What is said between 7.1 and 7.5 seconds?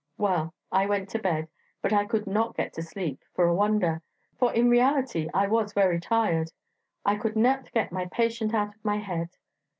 could